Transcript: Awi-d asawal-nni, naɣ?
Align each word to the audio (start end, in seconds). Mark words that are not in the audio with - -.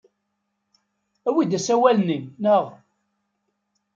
Awi-d 1.29 1.57
asawal-nni, 1.57 2.19
naɣ? 2.43 2.65